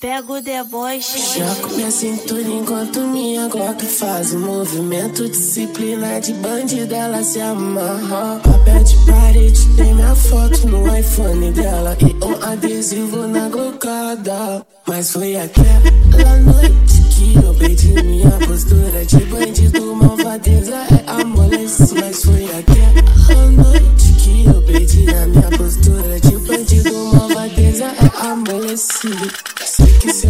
Pega 0.00 0.32
o 0.32 0.40
deboche. 0.40 1.18
Choco 1.18 1.74
minha 1.74 1.90
cintura 1.90 2.40
enquanto 2.40 3.00
minha 3.00 3.48
Glock 3.48 3.84
faz 3.84 4.32
o 4.32 4.38
movimento. 4.38 5.28
Disciplina 5.28 6.18
de 6.18 6.32
bandida, 6.32 6.96
ela 6.96 7.22
se 7.22 7.38
amarra. 7.38 8.40
Papel 8.42 8.82
de 8.82 8.96
parede, 9.04 9.68
tem 9.76 9.94
minha 9.94 10.14
foto 10.14 10.66
no 10.68 10.96
iPhone 10.96 11.52
dela. 11.52 11.94
E 12.00 12.24
um 12.24 12.50
adesivo 12.50 13.26
na 13.26 13.50
glocada. 13.50 14.64
Mas 14.88 15.10
foi 15.10 15.36
aquela 15.36 16.36
noite 16.46 17.02
que 17.10 17.36
eu 17.36 17.54
perdi 17.56 18.02
minha 18.02 18.30
postura 18.30 19.04
de 19.04 19.18
bandido. 19.26 19.94
Malvadeza 19.96 20.76
é 20.76 21.10
amolecido. 21.10 22.00
Mas 22.00 22.24
foi 22.24 22.46
aquela 22.58 23.50
noite 23.50 24.12
que 24.14 24.46
eu 24.46 24.62
perdi 24.62 25.10
a 25.10 25.26
minha 25.26 25.58
postura 25.58 26.18
de 26.18 26.38
bandido. 26.38 26.94
Malvadeza 27.12 27.84
é 27.84 28.26
amolecido. 28.26 29.30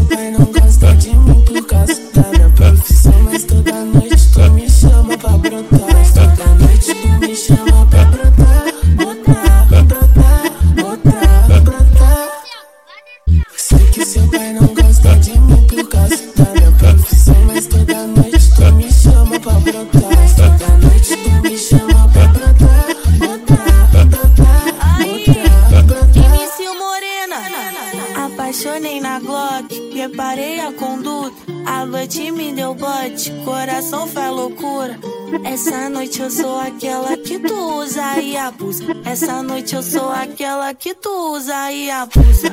Seu 0.00 0.08
pai 0.08 0.30
não 0.30 0.46
gosta 0.46 0.94
de 0.96 1.10
mim 1.14 1.44
por 1.44 1.66
causa 1.66 1.92
da 2.14 2.22
minha 2.30 2.48
profissão. 2.50 3.12
Mas 3.24 3.44
toda 3.44 3.84
noite 3.84 4.32
tu 4.32 4.50
me 4.52 4.70
chama 4.70 5.18
pra 5.18 5.36
brotar. 5.36 5.92
Mas 5.92 6.12
toda 6.12 6.54
noite 6.54 6.94
tu 6.94 7.08
me 7.20 7.36
chama 7.36 7.86
pra 7.86 8.04
brotar. 8.06 8.64
Brotar, 8.96 9.66
brotar, 9.68 10.52
brotar, 10.74 11.62
brotar. 11.62 12.28
Sei 13.54 13.78
que 13.92 14.06
seu 14.06 14.26
pai 14.28 14.54
não 14.54 14.68
gosta 14.68 14.89
Apaixonei 28.40 29.02
na 29.02 29.20
Glock, 29.20 29.92
reparei 29.92 30.60
a 30.60 30.72
conduta. 30.72 31.36
A 31.66 31.84
noite 31.84 32.30
me 32.32 32.50
deu 32.54 32.74
bote, 32.74 33.30
coração 33.44 34.06
faz 34.08 34.32
loucura. 34.32 34.98
Essa 35.44 35.90
noite 35.90 36.22
eu 36.22 36.30
sou 36.30 36.58
aquela 36.58 37.18
que 37.18 37.38
tu 37.38 37.54
usa 37.82 38.18
e 38.18 38.38
abusa. 38.38 38.82
Essa 39.04 39.42
noite 39.42 39.74
eu 39.74 39.82
sou 39.82 40.10
aquela 40.10 40.72
que 40.72 40.94
tu 40.94 41.34
usa 41.34 41.70
e 41.70 41.90
abusa. 41.90 42.48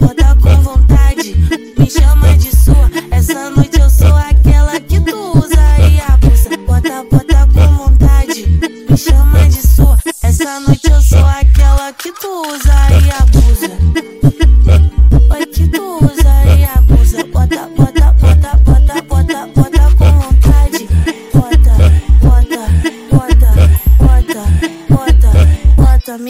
Bota 0.00 0.36
com 0.42 0.62
vontade, 0.62 1.34
me 1.78 1.90
chama 1.90 2.34
de 2.38 2.56
sua. 2.56 2.90
Essa 3.10 3.50
noite 3.50 3.78
eu 3.78 3.90
sou 3.90 4.16
aquela 4.16 4.80
que 4.80 4.98
tu 5.00 5.38
usa 5.38 5.62
e 5.86 6.00
abusa. 6.00 6.56
Bota, 6.66 7.04
bota 7.10 7.48
com 7.52 7.84
vontade, 7.84 8.46
me 8.88 8.96
chama 8.96 9.46
de 9.50 9.60
sua. 9.60 9.98
Essa 10.22 10.60
noite 10.60 10.90
eu 10.90 11.00
sou 11.02 11.26
aquela 11.26 11.92
que 11.92 12.10
tu 12.12 12.42
usa 12.48 12.74
e 12.90 13.10
abusa. 13.10 14.05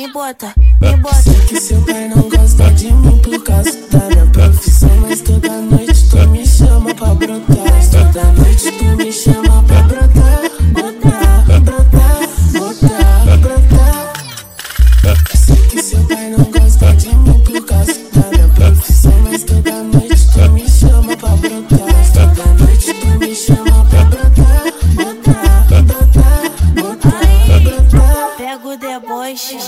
Me 0.07 0.13
bota, 0.13 0.55
me 0.81 0.97
bota. 0.99 1.23
Sei 1.23 1.41
que 1.47 1.61
seu 1.61 1.81
pai 1.83 2.09
não 2.09 2.29
gosta 2.29 2.71
de 2.73 2.93
mim 2.93 3.19
por 3.19 3.43
causa 3.43 3.73
da 3.91 4.07
minha 4.07 4.27
profissão. 4.27 4.91
Mas 5.01 5.21
toda 5.21 5.61
noite 5.61 6.09
tu 6.11 6.29
me 6.29 6.47
chama 6.47 6.95
pra 6.95 7.15
brotar. 7.15 7.57
Mas 7.73 7.89
toda 7.89 8.33
noite 8.33 8.71
tu 8.73 8.85
me 8.97 9.13
chama 9.13 9.63
pra 9.65 9.83
brotar. 9.83 10.43
Brotar, 10.73 11.61
brotar, 11.61 12.21
brotar, 12.53 13.39
brotar. 13.39 14.13
Sei 15.35 15.57
que 15.57 15.83
seu 15.83 16.01
pai 16.05 16.31
não 16.31 16.45
gosta 16.45 16.93
de 16.95 17.09
mim 17.09 17.41
por 17.41 17.65
causa 17.65 17.95
da 18.13 18.31
minha 18.31 18.49
profissão. 18.49 19.13
Mas 19.25 19.43
toda 19.43 19.83
noite 19.83 20.33
tu 20.33 20.53
me 20.53 20.69
chama 20.69 21.17
pra 21.17 21.31
brotar. 21.31 21.81
Mas 21.93 22.11
toda 22.13 22.65
noite 22.65 22.95
tu 22.95 23.19
me 23.19 23.35
chama 23.35 23.76
o 29.37 29.39
deboche. 29.39 29.67